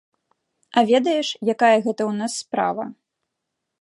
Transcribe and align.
А 0.79 0.83
ведаеш, 0.91 1.27
якая 1.55 1.71
гэта 1.85 1.93
ў 2.09 2.13
нас 2.23 2.31
справа? 2.45 2.83